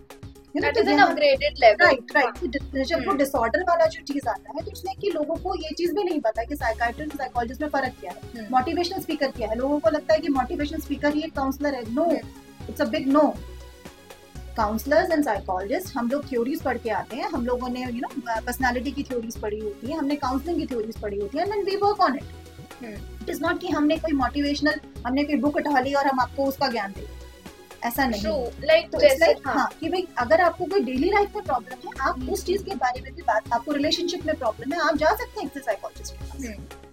You 0.55 0.61
know, 0.63 0.73
दैट 0.75 0.77
तो 0.77 1.85
राइट 1.85 2.11
राइट 2.15 2.85
जब 2.87 2.97
वो 2.97 3.03
हम्म। 3.03 3.17
डिसऑर्डर 3.17 3.63
वाला 3.69 3.85
जो 3.87 4.01
चीज़ 4.03 4.27
आता 4.29 4.53
है 4.55 4.63
तो 4.65 4.71
इसमें 4.71 4.95
कि 5.01 5.09
लोगों 5.15 5.35
को 5.43 5.55
ये 5.55 5.73
चीज़ 5.77 5.93
भी 5.95 6.03
नहीं 6.03 6.19
पता 6.21 6.43
कि 6.43 6.55
साइकाइट्रिस्ट 6.55 7.11
और 7.11 7.17
साइकोलॉजिस्ट 7.17 7.61
में 7.61 7.69
फ़र्क 7.69 7.93
क्या 7.99 8.11
है। 8.11 8.21
हम्म। 8.35 8.55
मोटिवेशनल 8.55 9.01
स्पीकर 9.01 9.31
क्या 9.37 9.47
है। 9.49 9.55
लोगों 9.57 9.79
को 9.79 9.89
लगता 9.89 10.13
है 10.13 10.19
कि 10.19 10.29
मोटिवेशनल 10.39 10.79
स्पीकर 10.81 11.13
ही 11.15 11.21
एक 11.23 11.35
काउंसलर 11.35 11.75
है। 11.75 11.83
No 11.93 12.11
it's 12.69 12.81
a 12.81 12.85
big 12.95 13.07
no 13.11 13.33
counsellors 14.57 15.11
and 15.11 15.23
psychologist 15.25 15.95
हम 15.97 16.09
लोग 16.09 16.29
थ्योरीज 16.29 16.61
पढ़ 16.61 16.77
के 16.77 16.89
आते 16.91 17.15
हैं। 17.17 17.29
हम 17.29 17.45
लोगों 17.45 17.69
ने 17.69 17.83
यू 17.83 17.99
नो 17.99 18.09
पर्सनालिटी 18.29 18.91
की 18.91 19.03
थ्योरीज 19.03 19.37
पढ़ी 19.41 19.59
होती 19.59 19.91
है 19.91 19.97
हमने 19.97 20.15
काउंसलिंग 20.17 20.59
की 20.59 20.65
थ्योरीज 20.67 20.97
पढ़ी 21.01 21.19
होती 21.19 21.37
है 21.37 21.45
and 21.49 21.65
we 21.65 21.75
work 21.83 22.01
on 22.01 22.17
it 22.17 22.83
it 22.83 23.29
is 23.29 23.41
not 23.41 23.59
कि 23.61 23.67
हमने 23.69 23.97
कोई 23.97 24.13
मोटिवेशनल 24.15 24.79
हमने 25.05 25.23
कोई 25.23 25.35
बुक 25.41 25.55
उठा 25.57 25.79
ली 25.79 25.93
और 25.93 26.07
हम 26.07 26.19
आपको 26.19 26.45
उसका 26.45 26.67
ज्ञान 26.67 26.91
दे 26.91 27.07
ऐसा 27.85 28.05
नहीं। 28.05 28.23
लाइक 28.65 28.89
तो 28.91 28.99
जैसे 28.99 29.15
जैसे 29.15 29.41
हाँ। 29.45 29.53
हाँ 29.55 29.67
कि 29.79 29.89
भाई 29.89 30.07
अगर 30.19 30.41
आपको 30.41 30.65
कोई 30.65 30.79
डेली 30.83 31.09
लाइफ 31.09 31.35
में 31.35 31.43
प्रॉब्लम 31.45 31.87
है 31.87 31.93
आप 31.99 32.15
हम्म। 32.17 32.31
उस 32.33 32.45
चीज़ 32.45 32.63
के 32.63 32.75
बारे 32.75 33.01
में 33.01 33.13
भी 33.15 33.21
बात 33.21 33.53
आपको 33.53 33.71
रिलेशनशिप 33.71 34.25
में 34.25 34.35
प्रॉब्लम 34.35 34.73
है 34.73 34.79
आप 34.87 34.97
जा 34.97 35.13
सकते 35.15 35.41
हैं 35.41 35.49
साइकोलॉजिस्ट 35.57 36.13
के 36.13 36.25
पास। 36.25 36.45
हम्म। 36.45 36.86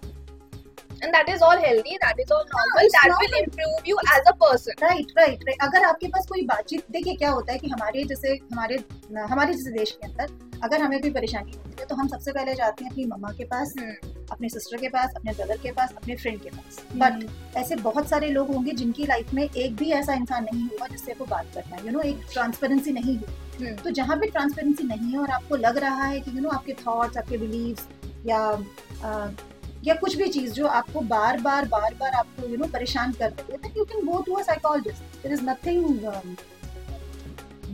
And 1.05 1.15
that 1.15 1.31
is 1.35 1.43
all 1.47 1.63
healthy 1.65 1.97
that 2.03 2.21
is 2.25 2.31
all 2.35 2.45
normal 2.53 2.91
that 2.97 3.15
will 3.21 3.37
improve 3.39 3.89
you 3.91 3.97
as 4.13 4.33
a 4.33 4.35
person. 4.43 4.83
Right 4.83 5.13
right 5.19 5.45
right 5.49 5.63
अगर 5.63 5.85
आपके 5.85 6.09
पास 6.09 6.27
कोई 6.29 6.43
बातचीत 6.47 6.91
देखिए 6.91 7.15
क्या 7.15 7.31
होता 7.31 7.53
है 7.53 7.59
कि 7.59 7.69
हमारे 7.69 8.05
जैसे 8.05 8.33
हमारे 8.53 8.79
हमारे 9.31 9.55
जैसे 9.55 9.71
देश 9.71 9.91
के 9.91 10.07
अंदर 10.07 10.61
अगर 10.65 10.81
हमें 10.81 11.01
कोई 11.01 11.11
परेशानी 11.11 11.53
होती 11.53 11.81
है 11.81 11.87
तो 11.87 11.95
हम 11.95 12.09
सबसे 12.09 12.33
पहले 12.33 12.55
जाते 12.55 12.85
हैं 12.85 12.91
अपनी 12.91 13.05
मम्मा 13.07 13.33
के 13.39 13.45
पास 13.45 13.75
अपने 14.33 14.49
सिस्टर 14.49 14.77
के 14.77 14.89
पास 14.89 15.15
अपने 15.17 15.33
ब्रदर 15.33 15.57
के 15.63 15.73
पास 15.73 15.93
अपने 15.97 16.17
फ्रेंड 16.17 16.41
के 16.43 16.51
पास. 16.51 16.79
बट 16.97 17.57
ऐसे 17.57 17.77
बहुत 17.77 18.09
सारे 18.09 18.29
लोग 18.31 18.55
होंगे 18.55 18.73
जिनकी 18.73 19.07
लाइफ 19.07 19.35
में 19.35 19.43
एक 19.43 19.77
भी 19.77 19.91
ऐसा 19.93 20.15
इंसान 20.15 20.45
नहीं 20.45 20.63
होगा 20.63 20.87
जिससे 20.87 21.15
वो 21.19 21.27
बात 21.31 21.51
करता 21.55 21.77
है. 21.77 21.87
यू 21.87 21.93
नो 21.93 22.01
एक 22.01 22.27
ट्रांसपेरेंसी 22.33 22.93
नहीं 22.93 23.17
होगी. 23.19 23.65
हम्म। 23.65 23.75
तो 23.83 23.91
जहाँ 23.91 24.17
पे 24.17 24.27
ट्रांसपेरेंसी 24.27 24.85
नहीं 24.85 25.13
है 25.13 25.19
और 25.19 25.31
आपको 25.31 25.57
लग 25.57 25.79
रहा 25.79 26.05
है 26.05 26.21
कि 26.21 26.37
यू 26.37 26.43
नो 26.43 26.49
आपके 26.49 26.73
थॉट्स 26.87 27.17
आपके 27.17 27.39
बिलीव्स 27.39 27.87
या 28.27 28.41
या 29.85 29.95
कुछ 29.95 30.17
भी 30.17 30.29
चीज़ 30.29 30.53
जो 30.53 30.67
आपको 30.79 31.01
बार 31.09 31.41
बार 31.41 31.65
बार 31.69 31.95
बार 32.01 32.13
आपको 32.15 32.49
यू 32.49 32.57
नो 32.57 32.67
परेशान 32.73 33.13
कर 33.13 33.31
रही 33.31 33.59
है 33.65 33.73
you 33.77 33.85
can 33.85 34.07
go 34.07 34.21
to 34.27 34.35
a 34.35 34.43
psychologist 34.43 35.23
there 35.23 35.33
is 35.35 35.43
nothing 35.45 35.99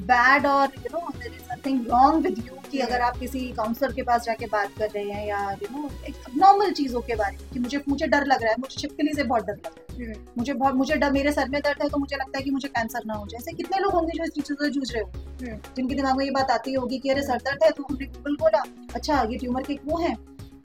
bad 0.06 0.46
और 0.46 0.72
you 0.76 0.88
know 0.92 1.08
there 1.10 1.34
is 1.34 1.52
nothing 1.52 1.86
wrong 1.86 2.26
with 2.26 2.38
you 2.38 2.54
कि 2.70 2.78
अगर 2.80 3.00
आप 3.00 3.18
किसी 3.18 3.40
काउंसलर 3.52 3.92
के 3.92 4.02
पास 4.02 4.24
जाके 4.24 4.46
बात 4.46 4.72
कर 4.78 4.90
रहे 4.90 5.04
हैं 5.04 5.26
या 5.26 5.38
यू 5.52 5.68
नो 5.72 5.90
एक 6.08 6.16
नॉर्मल 6.36 6.72
चीज़ों 6.72 7.00
के 7.02 7.14
बारे 7.16 7.36
में 7.36 7.48
कि 7.52 7.58
मुझे 7.58 7.80
मुझे 7.88 8.06
डर 8.06 8.26
लग 8.26 8.42
रहा 8.42 8.50
है 8.50 8.56
मुझे 8.60 8.80
छिपकली 8.80 9.14
से 9.14 9.22
बहुत 9.24 9.46
डर 9.46 9.54
लग 9.54 9.66
रहा 9.66 10.08
है। 10.08 10.16
मुझे 10.38 10.52
बहुत 10.52 10.74
मुझे 10.74 10.94
डर 10.96 11.10
मेरे 11.12 11.32
सर 11.32 11.48
में 11.48 11.60
दर्द 11.60 11.82
है 11.82 11.88
तो 11.88 11.98
मुझे 11.98 12.16
लगता 12.16 12.38
है 12.38 12.44
कि 12.44 12.50
मुझे 12.50 12.68
कैंसर 12.68 13.06
ना 13.06 13.14
हो 13.14 13.26
जाए। 13.26 13.38
ऐसे 13.38 13.52
कितने 13.52 13.78
लोग 13.78 13.92
होंगे 13.94 14.18
जो 14.18 14.24
इस 14.24 14.30
चीज़ों 14.30 14.56
से 14.56 14.70
जूझ 14.70 14.92
रहे 14.92 15.02
हो 15.02 15.56
जिनके 15.76 15.94
दिमाग 15.94 16.16
में 16.16 16.24
ये 16.24 16.30
बात 16.30 16.50
आती 16.50 16.74
होगी 16.74 16.98
कि 16.98 17.10
अरे 17.10 17.22
सर 17.22 17.38
दर्द 17.46 17.64
है 17.64 17.70
तो 17.70 17.86
हमने 17.90 18.06
गूगल 18.06 18.36
बोला 18.40 18.64
अच्छा 18.94 19.22
ये 19.30 19.38
ट्यूमर 19.38 19.62
के 19.62 19.78
वो 19.84 19.98
है 19.98 20.14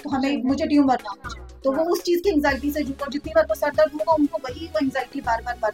तो 0.05 0.15
हमें। 0.15 0.43
मुझे 0.43 0.65
ट्यूमर 0.65 1.03
ना 1.03 1.12
हो 1.12 1.29
जाए। 1.29 1.43
तो 1.63 1.71
वो 1.71 1.83
उस 1.93 2.01
चीज़ 2.03 2.21
की 2.24 2.29
एंजाइटी 2.29 2.71
से 2.71 2.83
जूझ 2.83 3.12
जितनी 3.12 3.33
बार 3.35 3.45
वो 3.50 3.55
सर 3.55 3.75
दर्द 3.75 3.93
होगा 3.93 4.13
उनको 4.13 4.38
वही 4.45 4.67
वो 4.67 4.85
एंजाइटी 4.85 5.21
बार 5.21 5.41
बार 5.43 5.57
बार 5.62 5.74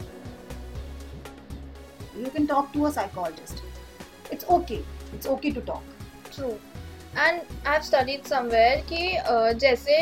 you 2.18 2.30
can 2.34 2.46
talk 2.46 2.70
to 2.74 2.84
a 2.84 2.92
psychologist 2.92 4.34
it's 4.34 4.46
okay 4.58 4.76
it's 5.16 5.28
okay 5.28 5.52
to 5.52 5.62
talk 5.62 5.84
True. 6.34 6.54
And 7.18 7.40
I 7.68 7.72
have 7.72 7.82
studied 7.84 8.26
somewhere 8.26 8.82
कि 8.92 9.58
जैसे 9.60 9.96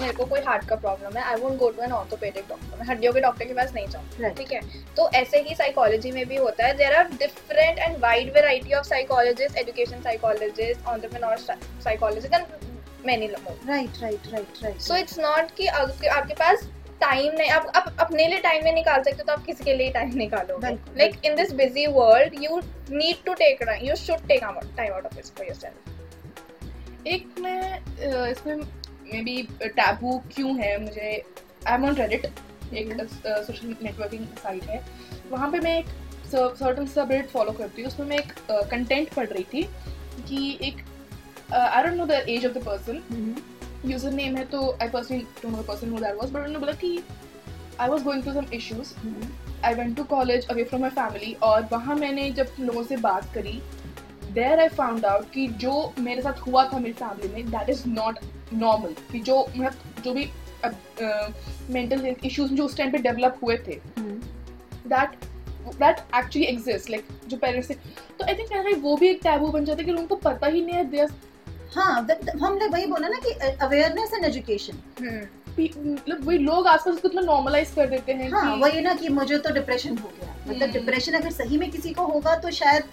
मेरे 0.00 0.12
को 0.12 0.24
कोई 0.24 0.40
हार्ट 0.40 0.68
का 0.68 0.76
प्रॉब्लम 0.76 1.16
है 1.18 1.22
I 1.30 1.40
won't 1.40 1.56
go 1.58 1.70
to 1.70 1.82
an 1.82 1.92
orthopaedic 1.92 2.44
doctor 2.48 2.78
मैं 2.78 2.86
हड्डियों 2.88 3.12
के 3.12 3.20
डॉक्टर 3.20 3.44
के 3.44 3.54
पास 3.54 3.72
नहीं 3.74 3.86
जाऊँ 3.88 4.32
ठीक 4.34 4.52
है? 4.52 4.60
तो 4.96 5.08
ऐसे 5.14 5.40
ही 5.48 5.54
साइकोलॉजी 5.54 6.12
में 6.12 6.24
भी 6.28 6.36
होता 6.36 6.66
है। 6.66 6.76
There 6.76 6.94
are 6.96 7.08
different 7.14 7.78
and 7.78 7.96
wide 8.02 8.32
variety 8.34 8.74
of 8.74 8.86
psychologist 8.86 9.56
education 9.58 10.02
psychologist 10.02 10.86
entrepreneur 10.86 11.36
psychologist 11.84 12.34
and 12.34 12.71
many 13.06 13.26
more 13.28 13.58
right 13.68 14.02
right 14.02 14.32
right 14.32 14.62
right 14.62 14.80
so 14.80 14.96
it's 14.96 15.18
not 15.18 15.50
कि 15.56 15.66
आपके 15.66 16.06
आपके 16.08 16.34
पास 16.34 16.68
टाइम 17.00 17.32
नहीं 17.38 17.50
आप, 17.50 17.66
आप 17.76 17.96
अपने 18.00 18.26
लिए 18.28 18.38
टाइम 18.40 18.64
नहीं 18.64 18.74
निकाल 18.74 19.02
सकते 19.02 19.22
तो 19.22 19.32
आप 19.32 19.44
किसी 19.46 19.64
के 19.64 19.74
लिए 19.74 19.90
टाइम 19.92 20.14
निकालोगे? 20.16 20.66
बिल्कुल, 20.66 20.98
like 20.98 21.24
in 21.24 21.34
this 21.36 21.52
busy 21.54 21.86
world 21.92 22.42
you 22.42 22.60
need 22.90 23.24
to 23.26 23.34
take 23.34 23.64
you 23.82 23.96
should 23.96 24.26
take 24.28 24.44
time 24.76 24.92
out 24.92 25.06
of 25.06 25.14
this 25.14 25.32
for 25.32 25.46
yourself 25.46 27.06
एक 27.06 27.38
मैं 27.40 28.28
इसमें 28.30 28.56
मे 28.56 29.22
बी 29.22 29.42
टैबू 29.62 30.18
क्यों 30.34 30.56
है? 30.58 30.76
मुझे 30.82 31.10
आई 31.66 31.74
एम 31.74 31.84
ऑन 31.84 31.94
रेडिट 31.94 32.26
एक 32.74 32.92
सोशल 33.02 33.74
नेटवर्किंग 33.82 34.26
साइट 34.42 34.64
है। 34.64 34.80
वहाँ 35.30 35.50
पे 35.50 35.60
मैं 35.60 35.78
एक 35.78 35.86
सर्टन 36.26 36.86
सब 36.86 36.92
सबरेट 36.92 37.28
फॉलो 37.30 37.52
करती 37.52 37.82
हूँ 37.82 37.90
उसमें 37.90 38.06
मैं 38.06 38.18
एक 38.18 38.32
कंटेंट 38.70 39.12
पढ़ 39.14 39.26
रही 39.28 39.44
थी 39.52 39.62
कि 40.28 40.58
एक 40.62 40.84
I 41.52 41.82
don't 41.82 41.96
know 41.96 42.06
the 42.06 42.24
age 42.28 42.46
of 42.46 42.52
the 42.52 42.62
person 42.64 43.34
user 43.86 44.12
name 44.12 44.36
है 44.36 44.44
तो 44.46 44.70
I 44.82 44.88
personally 44.88 45.22
don't 45.42 45.52
know 45.52 45.62
the 45.62 45.66
person 45.66 45.90
who 45.90 45.98
that 45.98 46.16
was 46.16 46.30
but 46.30 46.36
उन्होंने 46.36 46.58
बोला 46.58 46.72
कि 46.80 46.98
I 47.80 47.88
was 47.88 48.02
going 48.02 48.22
through 48.22 48.32
some 48.32 48.52
issues 48.54 48.92
I 49.64 49.74
went 49.74 49.96
to 49.96 50.04
college 50.06 50.46
away 50.50 50.64
from 50.64 50.82
my 50.82 50.90
family 50.92 51.32
और 51.42 51.68
वहाँ 51.72 51.96
मैंने 51.96 52.30
जब 52.32 52.54
लोगों 52.60 52.82
से 52.82 52.96
बात 52.98 53.32
करी 53.34 53.60
देर 54.32 54.60
आई 54.60 54.68
फाउंड 54.70 55.06
आउट 55.06 55.30
कि 55.30 55.46
जो 55.60 55.72
मेरे 55.98 56.22
साथ 56.22 56.46
हुआ 56.46 56.64
था 56.68 56.78
मेरी 56.78 56.94
फैमिली 56.94 57.28
में 57.34 57.50
दैट 57.50 57.70
इज़ 57.70 57.82
नॉट 57.88 58.18
नॉर्मल 58.54 58.94
कि 59.12 59.20
जो 59.20 59.40
मतलब 59.56 60.02
जो 60.04 60.12
भी 60.12 60.30
मेंटल 61.70 62.00
हेल्थ 62.00 62.24
इश्यूज़ 62.26 62.52
जो 62.52 62.64
उस 62.64 62.76
टाइम 62.76 62.90
पे 62.92 62.98
डेवलप 63.00 63.38
हुए 63.42 63.56
थे 63.68 63.80
that 64.88 65.16
that 65.72 65.98
actually 66.16 66.46
exist 66.46 66.90
like 66.90 67.08
जो 67.28 67.36
पेरेंट्स 67.36 67.70
थे 67.70 67.74
तो 68.18 68.24
आई 68.24 68.34
थिंक 68.34 68.82
वो 68.82 68.96
भी 68.96 69.08
एक 69.08 69.20
टैबू 69.22 69.48
बन 69.48 69.64
जाता 69.64 69.80
है 69.80 69.84
कि 69.84 69.92
लोगों 69.92 70.06
को 70.06 70.16
पता 70.24 70.46
ही 70.46 70.64
नहीं 70.64 70.76
है 70.76 70.84
दे 70.90 71.06
हाँ 71.76 72.06
हमने 72.42 72.66
वही 72.68 72.86
बोला 72.86 73.08
ना 73.08 73.18
कि 73.24 73.30
अवेयरनेस 73.66 74.12
एंड 74.14 74.24
एजुकेशन 74.24 74.80
मतलब 75.58 76.24
वही 76.26 76.38
लोग 76.38 76.66
आसपास 76.66 76.94
उसको 76.94 77.08
इतना 77.08 77.20
नॉर्मलाइज 77.20 77.70
कर 77.76 77.86
देते 77.88 78.12
हैं 78.12 78.30
हाँ 78.32 78.54
कि 78.54 78.60
वही 78.62 78.80
ना 78.80 78.94
कि 78.94 79.08
मुझे 79.08 79.38
तो 79.38 79.50
डिप्रेशन 79.54 79.96
हो 79.98 80.08
गया। 80.20 80.34
मतलब 80.48 80.62
हम्म। 80.62 80.72
डिप्रेशन 80.72 81.12
अगर 81.12 81.30
सही 81.30 81.58
में 81.58 81.70
किसी 81.70 81.92
को 81.94 82.04
होगा 82.06 82.34
तो 82.36 82.50
शायद 82.50 82.84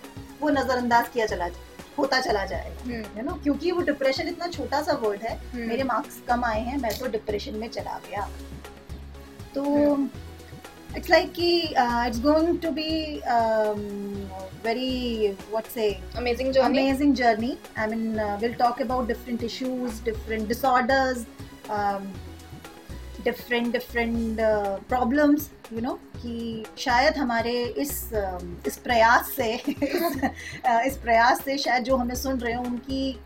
वो 0.41 0.49
नजरअंदाज 0.49 1.07
किया 1.13 1.25
चला 1.25 1.47
जाए 1.47 1.67
होता 1.97 2.19
चला 2.21 2.45
जाएगा 2.45 2.91
यू 3.17 3.23
नो? 3.23 3.33
क्योंकि 3.43 3.71
वो 3.71 3.81
डिप्रेशन 3.81 4.27
इतना 4.27 4.47
छोटा 4.47 4.81
सा 4.81 4.93
वर्ड 5.03 5.21
है 5.23 5.39
मेरे 5.67 5.83
मार्क्स 5.83 6.19
कम 6.27 6.43
आए 6.45 6.61
हैं 6.61 6.77
मैं 6.81 6.97
तो 6.99 7.07
डिप्रेशन 7.07 7.55
में 7.55 7.67
चला 7.69 7.99
गया। 8.09 8.27
तो 9.55 9.63
इट्स 10.97 11.09
लाइक 11.09 11.31
कि 11.33 11.51
it's 11.59 12.19
going 12.21 12.59
to 12.61 12.71
be 12.71 12.91
very 14.65 15.27
what 15.51 15.67
say 15.73 15.91
amazing 16.17 16.51
journey 16.53 16.81
amazing 16.81 17.13
journey. 17.15 17.57
I 17.77 17.87
mean, 17.87 18.19
uh, 18.19 18.37
we'll 18.41 18.55
talk 18.55 18.81
about 18.81 19.07
different 19.07 19.43
issues, 19.43 19.99
different 20.01 20.47
disorders, 20.47 21.25
um, 21.69 22.11
different 23.23 23.73
different 23.73 24.39
uh, 24.41 24.77
problems. 24.93 25.49
You 25.71 25.81
know 25.81 25.97
कि 26.15 26.65
शायद 26.77 27.17
हमारे 27.17 27.53
इस 27.81 27.91
um, 28.13 28.45
इस 28.67 28.77
प्रयास 28.77 29.31
से 29.35 29.57
uh, 29.57 30.81
इस 30.85 30.97
प्रयास 30.97 31.43
से 31.45 31.57
शायद 31.57 31.83
जो 31.83 31.95
हमें 31.95 32.15
सुन 32.15 32.39
रहे 32.39 32.53
हो 32.53 32.63
उनकी 32.63 33.19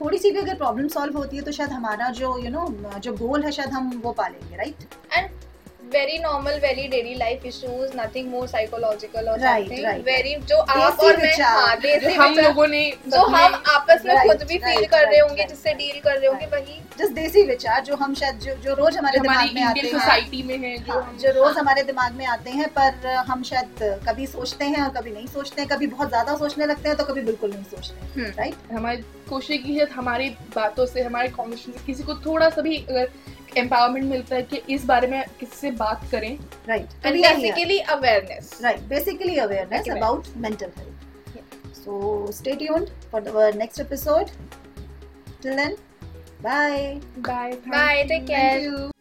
थोड़ी 0.00 0.18
सी 0.18 0.30
भी 0.30 0.38
अगर 0.38 0.54
प्रॉब्लम 0.54 0.88
सॉल्व 0.88 1.16
होती 1.18 1.36
है 1.36 1.42
तो 1.42 1.52
शायद 1.52 1.70
हमारा 1.70 2.10
जो 2.10 2.36
यू 2.38 2.44
you 2.44 2.52
नो 2.52 2.66
know, 2.66 2.98
जो 2.98 3.12
गोल 3.16 3.44
है 3.44 3.52
शायद 3.52 3.70
हम 3.70 3.90
वो 4.04 4.12
पा 4.12 4.28
लेंगे 4.28 4.56
right 4.56 4.84
and 5.18 5.45
very 5.90 6.18
normal 6.18 6.58
very 6.60 6.84
daily 6.88 7.14
life 7.16 7.44
issues 7.44 7.92
nothing 7.94 8.28
more 8.28 8.46
psychological 8.46 9.28
or 9.28 9.34
Right, 9.36 9.66
something 9.66 9.84
right. 9.84 10.04
very 10.04 10.32
जो 10.46 10.56
आप 10.56 11.00
और 11.00 11.16
मैं। 11.16 11.32
हाँ 11.40 11.76
देसी 11.80 12.12
हम 12.14 12.34
लोगों 12.36 12.66
ने 12.66 12.80
जो 13.06 13.22
हम 13.26 13.54
आपस 13.66 14.02
में 14.06 14.14
Right, 14.14 14.26
खुद 14.28 14.46
भी 14.48 14.58
फील 14.58 14.86
कर 14.86 15.04
रहे 15.04 15.18
होंगे. 15.18 15.44
जिससे 15.44 15.74
डील 15.74 16.00
कर 16.00 16.16
रहे 16.16 16.26
होंगे 16.26 16.46
वही 16.46 16.80
जस्ट 16.98 17.12
देसी 17.14 17.42
विचार 17.46 17.82
जो 17.84 17.96
हम 17.96 18.14
शायद 18.14 18.38
जो, 18.40 18.54
जो 18.56 18.74
रोज 18.74 18.96
हमारे 18.96 19.18
दिमाग 19.18 19.52
में 19.54 19.62
आते 19.62 19.80
हैं 19.80 19.90
सोसाइटी 19.92 20.42
में 20.42 20.56
है 20.58 20.76
जो 20.78 20.92
हाँ, 20.92 21.16
जो 21.20 21.32
रोज 21.32 21.58
हमारे 21.58 21.82
दिमाग 21.84 22.14
में 22.14 22.26
आते 22.26 22.50
हैं 22.50 22.68
पर 22.78 23.06
हम 23.28 23.42
शायद 23.42 24.00
कभी 24.08 24.26
सोचते 24.26 24.64
हैं 24.64 24.82
और 24.82 24.90
कभी 24.96 25.10
नहीं 25.10 25.26
सोचते 25.34 25.62
हैं 25.62 25.68
कभी 25.70 25.86
बहुत 25.86 26.08
ज़्यादा 26.08 26.36
सोचने 26.36 26.66
लगते 26.66 26.88
हैं 26.88 26.96
तो 26.98 27.04
कभी 27.04 27.20
बिल्कुल 27.22 27.50
नहीं 27.50 27.64
सोचते 27.64 28.06
हम्म। 28.06 28.24
हैं 28.24 28.34
राइट 28.38 28.72
हमारी 28.72 29.02
कोशिश 29.28 29.62
की 29.62 29.74
है 29.76 29.86
हमारी 29.92 30.28
बातों 30.56 30.86
से 30.86 31.02
हमारे 31.02 31.28
कॉन्वर्सेशन 31.28 31.72
से 31.72 31.84
किसी 31.86 32.02
को 32.02 32.14
थोड़ा 32.26 32.48
सा 32.50 32.62
भी 32.62 32.76
अगर 32.90 33.08
एम्पावरमेंट 33.56 34.04
मिलता 34.04 34.36
है 34.36 34.42
कि 34.42 34.62
इस 34.74 34.84
बारे 34.84 35.06
में 35.08 35.22
किसी 35.40 35.56
से 35.56 35.70
बात 35.70 36.08
करें। 36.12 36.38
Right 36.68 36.88
basically 37.04 37.78
awareness 37.78 38.50
awareness. 38.50 38.62
Right 38.64 38.80
basically 38.80 39.36
awareness 39.36 39.88
about 39.90 40.26
mental 40.36 40.70
health 40.78 41.74
so 41.76 42.32
stay 42.32 42.54
tuned 42.56 42.88
for 43.12 43.22
the 43.22 43.56
next 43.56 43.80
episode 43.80 44.30
till 45.42 45.56
then 45.56 45.76
bye 46.42 47.00
bye 47.18 47.52
bye 47.68 48.04
take 48.04 48.26
care. 48.26 48.60
you. 48.66 48.95